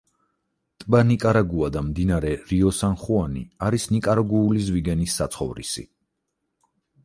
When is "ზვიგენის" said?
4.71-5.23